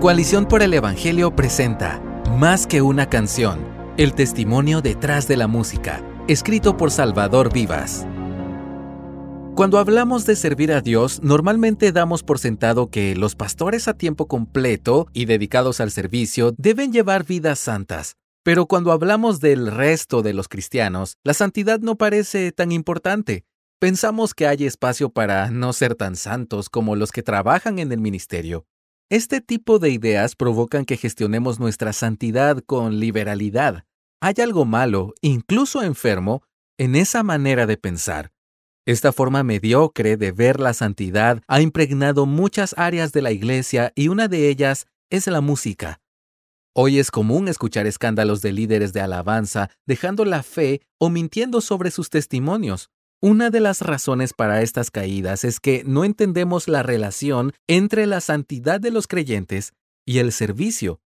Coalición 0.00 0.46
por 0.46 0.62
el 0.62 0.74
Evangelio 0.74 1.34
presenta 1.34 1.98
Más 2.38 2.68
que 2.68 2.82
una 2.82 3.10
canción, 3.10 3.66
el 3.96 4.14
testimonio 4.14 4.80
detrás 4.80 5.26
de 5.26 5.36
la 5.36 5.48
música, 5.48 6.04
escrito 6.28 6.76
por 6.76 6.92
Salvador 6.92 7.52
Vivas. 7.52 8.06
Cuando 9.56 9.76
hablamos 9.76 10.24
de 10.24 10.36
servir 10.36 10.70
a 10.70 10.82
Dios, 10.82 11.20
normalmente 11.24 11.90
damos 11.90 12.22
por 12.22 12.38
sentado 12.38 12.90
que 12.90 13.16
los 13.16 13.34
pastores 13.34 13.88
a 13.88 13.94
tiempo 13.94 14.28
completo 14.28 15.08
y 15.12 15.24
dedicados 15.24 15.80
al 15.80 15.90
servicio 15.90 16.54
deben 16.56 16.92
llevar 16.92 17.24
vidas 17.24 17.58
santas. 17.58 18.14
Pero 18.44 18.66
cuando 18.66 18.92
hablamos 18.92 19.40
del 19.40 19.66
resto 19.66 20.22
de 20.22 20.32
los 20.32 20.46
cristianos, 20.46 21.16
la 21.24 21.34
santidad 21.34 21.80
no 21.80 21.96
parece 21.96 22.52
tan 22.52 22.70
importante. 22.70 23.46
Pensamos 23.80 24.32
que 24.32 24.46
hay 24.46 24.64
espacio 24.64 25.10
para 25.10 25.50
no 25.50 25.72
ser 25.72 25.96
tan 25.96 26.14
santos 26.14 26.68
como 26.68 26.94
los 26.94 27.10
que 27.10 27.24
trabajan 27.24 27.80
en 27.80 27.90
el 27.90 27.98
ministerio. 27.98 28.67
Este 29.10 29.40
tipo 29.40 29.78
de 29.78 29.88
ideas 29.88 30.36
provocan 30.36 30.84
que 30.84 30.98
gestionemos 30.98 31.58
nuestra 31.58 31.94
santidad 31.94 32.58
con 32.58 33.00
liberalidad. 33.00 33.84
Hay 34.20 34.34
algo 34.42 34.66
malo, 34.66 35.14
incluso 35.22 35.82
enfermo, 35.82 36.42
en 36.76 36.94
esa 36.94 37.22
manera 37.22 37.64
de 37.64 37.78
pensar. 37.78 38.32
Esta 38.86 39.10
forma 39.12 39.42
mediocre 39.42 40.18
de 40.18 40.30
ver 40.30 40.60
la 40.60 40.74
santidad 40.74 41.40
ha 41.48 41.62
impregnado 41.62 42.26
muchas 42.26 42.74
áreas 42.76 43.12
de 43.12 43.22
la 43.22 43.32
iglesia 43.32 43.92
y 43.94 44.08
una 44.08 44.28
de 44.28 44.50
ellas 44.50 44.86
es 45.08 45.26
la 45.26 45.40
música. 45.40 46.02
Hoy 46.74 46.98
es 46.98 47.10
común 47.10 47.48
escuchar 47.48 47.86
escándalos 47.86 48.42
de 48.42 48.52
líderes 48.52 48.92
de 48.92 49.00
alabanza 49.00 49.70
dejando 49.86 50.26
la 50.26 50.42
fe 50.42 50.82
o 50.98 51.08
mintiendo 51.08 51.62
sobre 51.62 51.90
sus 51.90 52.10
testimonios. 52.10 52.90
Una 53.20 53.50
de 53.50 53.58
las 53.58 53.80
razones 53.80 54.32
para 54.32 54.62
estas 54.62 54.92
caídas 54.92 55.42
es 55.42 55.58
que 55.58 55.82
no 55.84 56.04
entendemos 56.04 56.68
la 56.68 56.84
relación 56.84 57.52
entre 57.66 58.06
la 58.06 58.20
santidad 58.20 58.80
de 58.80 58.92
los 58.92 59.08
creyentes 59.08 59.72
y 60.06 60.18
el 60.18 60.30
servicio. 60.30 61.00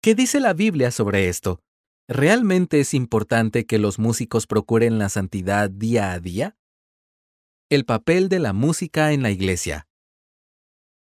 ¿Qué 0.00 0.14
dice 0.14 0.38
la 0.38 0.52
Biblia 0.52 0.92
sobre 0.92 1.28
esto? 1.28 1.60
¿Realmente 2.06 2.78
es 2.78 2.94
importante 2.94 3.66
que 3.66 3.78
los 3.78 3.98
músicos 3.98 4.46
procuren 4.46 4.98
la 5.00 5.08
santidad 5.08 5.68
día 5.68 6.12
a 6.12 6.20
día? 6.20 6.56
El 7.70 7.84
papel 7.84 8.28
de 8.28 8.38
la 8.38 8.52
música 8.52 9.12
en 9.12 9.22
la 9.22 9.32
iglesia. 9.32 9.88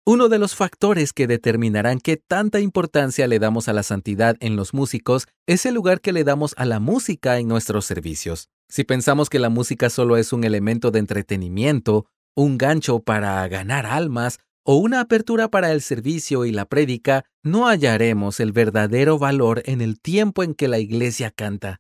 Uno 0.04 0.28
de 0.28 0.40
los 0.40 0.56
factores 0.56 1.12
que 1.12 1.28
determinarán 1.28 2.00
qué 2.00 2.16
tanta 2.16 2.58
importancia 2.58 3.28
le 3.28 3.38
damos 3.38 3.68
a 3.68 3.72
la 3.72 3.84
santidad 3.84 4.36
en 4.40 4.56
los 4.56 4.74
músicos 4.74 5.28
es 5.46 5.64
el 5.64 5.74
lugar 5.74 6.00
que 6.00 6.12
le 6.12 6.24
damos 6.24 6.54
a 6.56 6.64
la 6.64 6.80
música 6.80 7.38
en 7.38 7.46
nuestros 7.46 7.84
servicios. 7.84 8.48
Si 8.68 8.82
pensamos 8.82 9.30
que 9.30 9.38
la 9.38 9.48
música 9.48 9.90
solo 9.90 10.16
es 10.16 10.32
un 10.32 10.42
elemento 10.42 10.90
de 10.90 10.98
entretenimiento, 10.98 12.06
un 12.34 12.58
gancho 12.58 12.98
para 12.98 13.46
ganar 13.46 13.86
almas 13.86 14.40
o 14.64 14.74
una 14.74 14.98
apertura 14.98 15.52
para 15.52 15.70
el 15.70 15.80
servicio 15.80 16.46
y 16.46 16.50
la 16.50 16.64
prédica, 16.64 17.24
no 17.44 17.68
hallaremos 17.68 18.40
el 18.40 18.50
verdadero 18.50 19.20
valor 19.20 19.62
en 19.66 19.80
el 19.80 20.00
tiempo 20.00 20.42
en 20.42 20.54
que 20.54 20.66
la 20.66 20.80
iglesia 20.80 21.30
canta. 21.30 21.78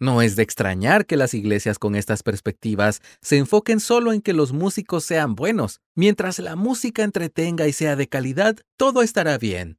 No 0.00 0.22
es 0.22 0.36
de 0.36 0.44
extrañar 0.44 1.06
que 1.06 1.16
las 1.16 1.34
iglesias 1.34 1.78
con 1.78 1.96
estas 1.96 2.22
perspectivas 2.22 3.02
se 3.20 3.36
enfoquen 3.36 3.80
solo 3.80 4.12
en 4.12 4.20
que 4.20 4.32
los 4.32 4.52
músicos 4.52 5.04
sean 5.04 5.34
buenos. 5.34 5.80
Mientras 5.96 6.38
la 6.38 6.54
música 6.54 7.02
entretenga 7.02 7.66
y 7.66 7.72
sea 7.72 7.96
de 7.96 8.08
calidad, 8.08 8.56
todo 8.76 9.02
estará 9.02 9.38
bien. 9.38 9.78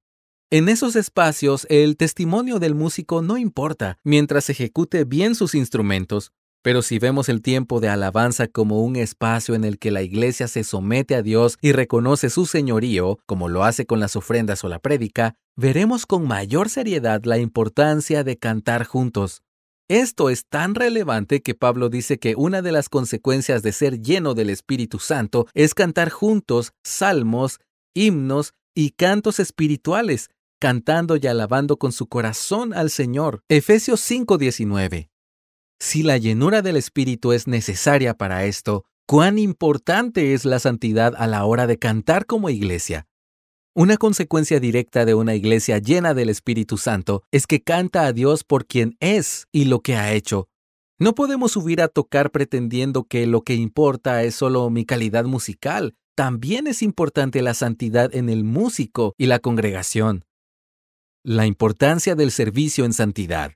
En 0.52 0.68
esos 0.68 0.98
espacios, 0.98 1.66
el 1.70 1.96
testimonio 1.96 2.60
del 2.60 2.76
músico 2.76 3.22
no 3.22 3.38
importa 3.38 3.98
mientras 4.04 4.50
ejecute 4.50 5.06
bien 5.06 5.36
sus 5.36 5.56
instrumentos, 5.56 6.34
pero 6.62 6.82
si 6.82 7.00
vemos 7.00 7.30
el 7.30 7.42
tiempo 7.42 7.80
de 7.80 7.88
alabanza 7.88 8.48
como 8.48 8.82
un 8.84 8.98
espacio 8.98 9.56
en 9.56 9.64
el 9.64 9.80
que 9.80 9.92
la 9.92 10.02
iglesia 10.02 10.50
se 10.50 10.66
somete 10.66 11.16
a 11.16 11.22
Dios 11.22 11.58
y 11.62 11.72
reconoce 11.72 12.30
su 12.30 12.46
señorío, 12.46 13.20
como 13.26 13.48
lo 13.48 13.64
hace 13.64 13.86
con 13.86 14.02
las 14.02 14.18
ofrendas 14.18 14.64
o 14.66 14.70
la 14.70 14.80
prédica, 14.80 15.36
veremos 15.56 16.06
con 16.06 16.28
mayor 16.28 16.68
seriedad 16.68 17.24
la 17.24 17.38
importancia 17.38 18.26
de 18.26 18.38
cantar 18.38 18.84
juntos. 18.84 19.44
Esto 19.90 20.30
es 20.30 20.46
tan 20.46 20.76
relevante 20.76 21.42
que 21.42 21.56
Pablo 21.56 21.90
dice 21.90 22.20
que 22.20 22.36
una 22.36 22.62
de 22.62 22.72
las 22.72 22.90
consecuencias 22.90 23.64
de 23.64 23.72
ser 23.72 24.00
lleno 24.00 24.36
del 24.36 24.52
Espíritu 24.52 25.00
Santo 25.00 25.48
es 25.56 25.74
cantar 25.74 26.12
juntos 26.12 26.74
salmos, 26.84 27.60
himnos 27.96 28.54
y 28.76 28.92
cantos 28.92 29.40
espirituales, 29.40 30.30
cantando 30.60 31.18
y 31.18 31.26
alabando 31.26 31.78
con 31.78 31.92
su 31.92 32.06
corazón 32.06 32.72
al 32.76 32.92
Señor. 32.92 33.42
Efesios 33.50 34.00
5:19. 34.02 35.10
Si 35.80 36.04
la 36.04 36.20
llenura 36.20 36.62
del 36.62 36.76
Espíritu 36.76 37.32
es 37.32 37.48
necesaria 37.48 38.14
para 38.14 38.46
esto, 38.46 38.86
¿cuán 39.08 39.40
importante 39.40 40.36
es 40.36 40.46
la 40.46 40.60
santidad 40.60 41.16
a 41.18 41.26
la 41.26 41.46
hora 41.46 41.66
de 41.66 41.80
cantar 41.80 42.28
como 42.28 42.52
iglesia? 42.52 43.08
Una 43.76 43.98
consecuencia 43.98 44.60
directa 44.60 45.06
de 45.06 45.14
una 45.14 45.36
iglesia 45.36 45.78
llena 45.78 46.16
del 46.16 46.30
Espíritu 46.30 46.78
Santo 46.78 47.24
es 47.32 47.46
que 47.46 47.62
canta 47.62 48.06
a 48.06 48.14
Dios 48.14 48.44
por 48.44 48.66
quien 48.66 48.98
es 49.00 49.48
y 49.52 49.66
lo 49.66 49.82
que 49.82 49.96
ha 49.96 50.12
hecho. 50.12 50.50
No 50.98 51.14
podemos 51.14 51.52
subir 51.52 51.82
a 51.82 51.88
tocar 51.88 52.32
pretendiendo 52.32 53.04
que 53.04 53.28
lo 53.28 53.44
que 53.44 53.54
importa 53.54 54.24
es 54.24 54.36
solo 54.36 54.70
mi 54.72 54.86
calidad 54.86 55.26
musical. 55.26 55.96
También 56.16 56.68
es 56.68 56.82
importante 56.82 57.42
la 57.44 57.54
santidad 57.54 58.14
en 58.14 58.28
el 58.28 58.44
músico 58.44 59.14
y 59.18 59.28
la 59.28 59.40
congregación. 59.40 60.26
La 61.24 61.46
importancia 61.46 62.16
del 62.16 62.32
servicio 62.32 62.86
en 62.86 62.94
santidad. 62.94 63.52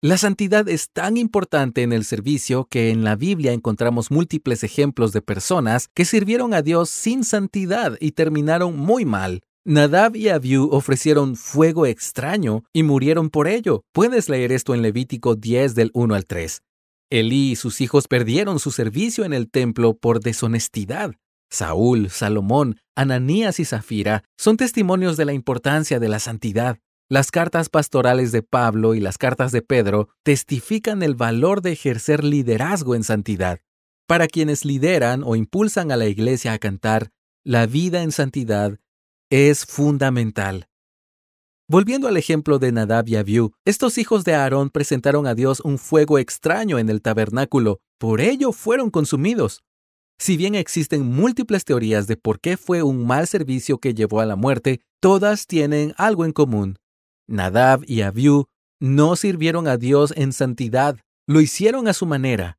La 0.00 0.16
santidad 0.16 0.68
es 0.68 0.90
tan 0.92 1.16
importante 1.16 1.82
en 1.82 1.92
el 1.92 2.04
servicio 2.04 2.68
que 2.70 2.90
en 2.90 3.02
la 3.02 3.16
Biblia 3.16 3.52
encontramos 3.52 4.12
múltiples 4.12 4.62
ejemplos 4.62 5.12
de 5.12 5.22
personas 5.22 5.88
que 5.92 6.04
sirvieron 6.04 6.54
a 6.54 6.62
Dios 6.62 6.88
sin 6.88 7.24
santidad 7.24 7.96
y 7.98 8.12
terminaron 8.12 8.76
muy 8.76 9.04
mal. 9.04 9.42
Nadab 9.64 10.14
y 10.14 10.28
Abiú 10.28 10.68
ofrecieron 10.70 11.34
fuego 11.34 11.84
extraño 11.84 12.62
y 12.72 12.84
murieron 12.84 13.28
por 13.28 13.48
ello. 13.48 13.82
Puedes 13.92 14.28
leer 14.28 14.52
esto 14.52 14.72
en 14.72 14.82
Levítico 14.82 15.34
10 15.34 15.74
del 15.74 15.90
1 15.94 16.14
al 16.14 16.26
3. 16.26 16.62
Elí 17.10 17.50
y 17.50 17.56
sus 17.56 17.80
hijos 17.80 18.06
perdieron 18.06 18.60
su 18.60 18.70
servicio 18.70 19.24
en 19.24 19.32
el 19.32 19.50
templo 19.50 19.94
por 19.94 20.20
deshonestidad. 20.20 21.16
Saúl, 21.50 22.08
Salomón, 22.10 22.78
Ananías 22.94 23.58
y 23.58 23.64
Zafira 23.64 24.22
son 24.36 24.58
testimonios 24.58 25.16
de 25.16 25.24
la 25.24 25.32
importancia 25.32 25.98
de 25.98 26.08
la 26.08 26.20
santidad. 26.20 26.78
Las 27.10 27.30
cartas 27.30 27.70
pastorales 27.70 28.32
de 28.32 28.42
Pablo 28.42 28.94
y 28.94 29.00
las 29.00 29.16
cartas 29.16 29.50
de 29.50 29.62
Pedro 29.62 30.10
testifican 30.24 31.02
el 31.02 31.14
valor 31.14 31.62
de 31.62 31.72
ejercer 31.72 32.22
liderazgo 32.22 32.94
en 32.94 33.02
santidad. 33.02 33.60
Para 34.06 34.26
quienes 34.26 34.66
lideran 34.66 35.22
o 35.24 35.34
impulsan 35.34 35.90
a 35.90 35.96
la 35.96 36.04
iglesia 36.04 36.52
a 36.52 36.58
cantar, 36.58 37.10
la 37.44 37.64
vida 37.64 38.02
en 38.02 38.12
santidad 38.12 38.78
es 39.30 39.64
fundamental. 39.64 40.68
Volviendo 41.66 42.08
al 42.08 42.18
ejemplo 42.18 42.58
de 42.58 42.72
Nadab 42.72 43.08
y 43.08 43.16
Abiú, 43.16 43.52
estos 43.64 43.96
hijos 43.96 44.24
de 44.24 44.34
Aarón 44.34 44.68
presentaron 44.68 45.26
a 45.26 45.34
Dios 45.34 45.60
un 45.60 45.78
fuego 45.78 46.18
extraño 46.18 46.78
en 46.78 46.90
el 46.90 47.00
tabernáculo, 47.00 47.80
por 47.96 48.20
ello 48.20 48.52
fueron 48.52 48.90
consumidos. 48.90 49.62
Si 50.18 50.36
bien 50.36 50.54
existen 50.54 51.06
múltiples 51.06 51.64
teorías 51.64 52.06
de 52.06 52.18
por 52.18 52.38
qué 52.38 52.58
fue 52.58 52.82
un 52.82 53.06
mal 53.06 53.26
servicio 53.26 53.78
que 53.78 53.94
llevó 53.94 54.20
a 54.20 54.26
la 54.26 54.36
muerte, 54.36 54.82
todas 55.00 55.46
tienen 55.46 55.94
algo 55.96 56.26
en 56.26 56.32
común. 56.32 56.78
Nadab 57.28 57.84
y 57.86 58.00
Abiú 58.00 58.46
no 58.80 59.16
sirvieron 59.16 59.68
a 59.68 59.76
Dios 59.76 60.12
en 60.16 60.32
santidad, 60.32 60.98
lo 61.26 61.40
hicieron 61.40 61.86
a 61.86 61.92
su 61.92 62.06
manera. 62.06 62.58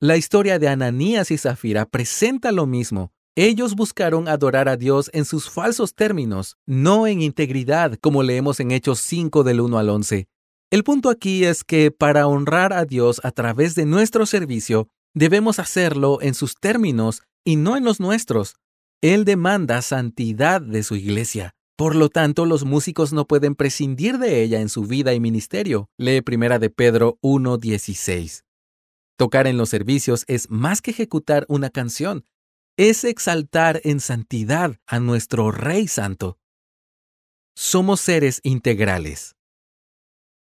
La 0.00 0.16
historia 0.16 0.58
de 0.58 0.68
Ananías 0.68 1.30
y 1.30 1.38
Zafira 1.38 1.84
presenta 1.84 2.52
lo 2.52 2.66
mismo. 2.66 3.10
Ellos 3.34 3.74
buscaron 3.74 4.28
adorar 4.28 4.68
a 4.68 4.76
Dios 4.76 5.10
en 5.12 5.24
sus 5.24 5.50
falsos 5.50 5.94
términos, 5.94 6.56
no 6.66 7.06
en 7.06 7.20
integridad, 7.20 7.98
como 8.00 8.22
leemos 8.22 8.60
en 8.60 8.70
Hechos 8.70 9.00
5 9.00 9.42
del 9.42 9.60
1 9.60 9.78
al 9.78 9.88
11. 9.90 10.28
El 10.70 10.84
punto 10.84 11.10
aquí 11.10 11.44
es 11.44 11.64
que 11.64 11.90
para 11.90 12.26
honrar 12.26 12.72
a 12.72 12.84
Dios 12.84 13.20
a 13.24 13.30
través 13.30 13.74
de 13.74 13.86
nuestro 13.86 14.26
servicio, 14.26 14.88
debemos 15.14 15.58
hacerlo 15.58 16.18
en 16.20 16.34
sus 16.34 16.54
términos 16.56 17.22
y 17.44 17.56
no 17.56 17.76
en 17.76 17.84
los 17.84 18.00
nuestros. 18.00 18.56
Él 19.00 19.24
demanda 19.24 19.82
santidad 19.82 20.60
de 20.60 20.82
su 20.82 20.94
iglesia. 20.94 21.54
Por 21.78 21.94
lo 21.94 22.08
tanto, 22.08 22.44
los 22.44 22.64
músicos 22.64 23.12
no 23.12 23.28
pueden 23.28 23.54
prescindir 23.54 24.18
de 24.18 24.42
ella 24.42 24.60
en 24.60 24.68
su 24.68 24.82
vida 24.82 25.14
y 25.14 25.20
ministerio. 25.20 25.88
Lee 25.96 26.22
Primera 26.22 26.58
de 26.58 26.70
Pedro 26.70 27.18
1:16. 27.22 28.42
Tocar 29.16 29.46
en 29.46 29.56
los 29.56 29.68
servicios 29.68 30.24
es 30.26 30.50
más 30.50 30.82
que 30.82 30.90
ejecutar 30.90 31.46
una 31.48 31.70
canción, 31.70 32.24
es 32.76 33.04
exaltar 33.04 33.80
en 33.84 34.00
santidad 34.00 34.80
a 34.88 34.98
nuestro 34.98 35.52
Rey 35.52 35.86
Santo. 35.86 36.40
Somos 37.54 38.00
seres 38.00 38.40
integrales. 38.42 39.36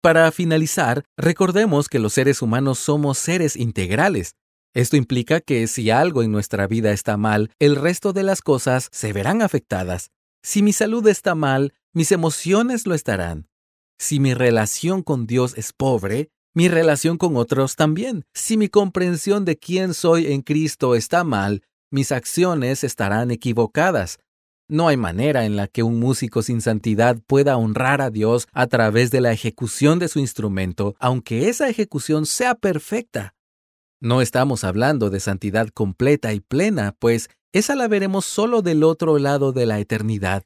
Para 0.02 0.32
finalizar, 0.32 1.04
recordemos 1.18 1.88
que 1.88 2.00
los 2.00 2.14
seres 2.14 2.42
humanos 2.42 2.80
somos 2.80 3.20
seres 3.20 3.56
integrales. 3.56 4.34
Esto 4.74 4.98
implica 4.98 5.40
que 5.40 5.68
si 5.68 5.92
algo 5.92 6.24
en 6.24 6.32
nuestra 6.32 6.66
vida 6.66 6.94
está 6.94 7.16
mal, 7.16 7.52
el 7.60 7.76
resto 7.76 8.12
de 8.12 8.24
las 8.24 8.42
cosas 8.42 8.90
se 8.92 9.14
verán 9.14 9.44
afectadas. 9.44 10.10
Si 10.48 10.62
mi 10.62 10.72
salud 10.72 11.06
está 11.10 11.36
mal, 11.36 11.74
mis 11.94 12.14
emociones 12.14 12.88
lo 12.88 12.96
estarán. 12.96 13.50
Si 14.00 14.22
mi 14.22 14.34
relación 14.34 15.04
con 15.04 15.28
Dios 15.28 15.58
es 15.58 15.74
pobre, 15.74 16.30
mi 16.54 16.70
relación 16.70 17.18
con 17.18 17.36
otros 17.36 17.76
también. 17.76 18.24
Si 18.34 18.56
mi 18.56 18.70
comprensión 18.70 19.44
de 19.44 19.58
quién 19.58 19.94
soy 19.94 20.32
en 20.32 20.42
Cristo 20.42 20.96
está 20.96 21.26
mal, 21.26 21.64
mis 21.92 22.14
acciones 22.14 22.86
estarán 22.86 23.30
equivocadas. 23.30 24.20
No 24.70 24.88
hay 24.88 24.96
manera 24.96 25.44
en 25.44 25.58
la 25.58 25.68
que 25.68 25.84
un 25.84 26.00
músico 26.00 26.42
sin 26.42 26.62
santidad 26.62 27.18
pueda 27.28 27.58
honrar 27.58 28.00
a 28.00 28.10
Dios 28.10 28.48
a 28.54 28.68
través 28.68 29.12
de 29.12 29.20
la 29.20 29.34
ejecución 29.34 30.00
de 30.00 30.08
su 30.08 30.20
instrumento, 30.20 30.96
aunque 30.98 31.50
esa 31.50 31.68
ejecución 31.68 32.26
sea 32.26 32.56
perfecta. 32.56 33.36
No 34.00 34.22
estamos 34.22 34.64
hablando 34.64 35.10
de 35.10 35.20
santidad 35.20 35.68
completa 35.68 36.32
y 36.32 36.40
plena, 36.40 36.96
pues 37.00 37.30
esa 37.58 37.76
la 37.76 37.88
veremos 37.88 38.26
solo 38.26 38.62
del 38.62 38.84
otro 38.84 39.18
lado 39.20 39.52
de 39.52 39.66
la 39.66 39.80
eternidad. 39.80 40.44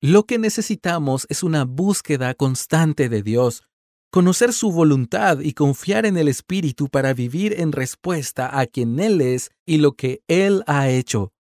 Lo 0.00 0.24
que 0.24 0.38
necesitamos 0.38 1.26
es 1.28 1.42
una 1.42 1.64
búsqueda 1.64 2.34
constante 2.34 3.08
de 3.08 3.22
Dios, 3.22 3.62
conocer 4.10 4.52
su 4.52 4.72
voluntad 4.72 5.40
y 5.40 5.52
confiar 5.52 6.06
en 6.06 6.16
el 6.16 6.28
Espíritu 6.28 6.88
para 6.88 7.14
vivir 7.14 7.60
en 7.60 7.72
respuesta 7.72 8.58
a 8.58 8.66
quien 8.66 8.98
Él 9.00 9.20
es 9.20 9.50
y 9.64 9.78
lo 9.78 9.92
que 9.92 10.22
Él 10.28 10.64
ha 10.66 10.88
hecho. 10.88 11.32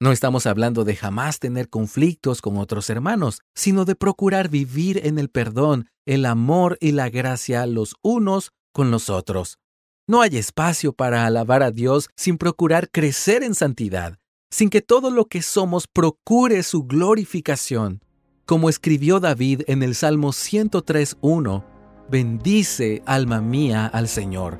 No 0.00 0.12
estamos 0.12 0.46
hablando 0.46 0.84
de 0.84 0.96
jamás 0.96 1.38
tener 1.38 1.68
conflictos 1.68 2.40
con 2.40 2.56
otros 2.56 2.90
hermanos, 2.90 3.40
sino 3.54 3.84
de 3.84 3.94
procurar 3.94 4.48
vivir 4.48 5.06
en 5.06 5.18
el 5.18 5.28
perdón, 5.28 5.88
el 6.06 6.26
amor 6.26 6.78
y 6.80 6.92
la 6.92 7.10
gracia 7.10 7.66
los 7.66 7.94
unos 8.02 8.52
con 8.72 8.90
los 8.90 9.08
otros. 9.08 9.58
No 10.06 10.20
hay 10.20 10.36
espacio 10.36 10.92
para 10.92 11.26
alabar 11.26 11.62
a 11.62 11.70
Dios 11.70 12.10
sin 12.16 12.38
procurar 12.38 12.90
crecer 12.90 13.42
en 13.42 13.54
santidad, 13.54 14.18
sin 14.50 14.70
que 14.70 14.82
todo 14.82 15.10
lo 15.10 15.26
que 15.26 15.42
somos 15.42 15.86
procure 15.86 16.62
su 16.62 16.84
glorificación. 16.84 18.02
Como 18.46 18.68
escribió 18.68 19.20
David 19.20 19.62
en 19.66 19.82
el 19.82 19.94
Salmo 19.94 20.28
103.1, 20.28 21.64
Bendice, 22.10 23.02
alma 23.06 23.40
mía, 23.40 23.86
al 23.86 24.08
Señor, 24.08 24.58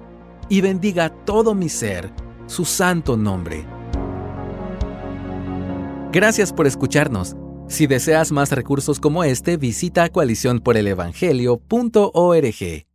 y 0.49 0.63
bendiga 0.63 1.11
todo 1.25 1.55
mi 1.55 1.69
ser, 1.69 2.13
su 2.47 2.65
santo 2.65 3.17
nombre. 3.17 3.67
Gracias 6.13 6.53
por 6.53 6.67
escucharnos. 6.67 7.37
Si 7.69 7.87
deseas 7.87 8.33
más 8.33 8.51
recursos 8.53 9.01
como 9.01 9.25
este, 9.25 9.57
visita 9.57 10.09
coaliciónporelevangelio.org. 10.09 12.94